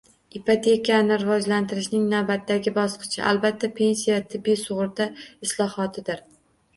[0.37, 5.07] Ipotekani rivojlantirishning navbatdagi bosqichi, albatta, pensiya va tibbiy sug'urta
[5.49, 6.25] islohotidir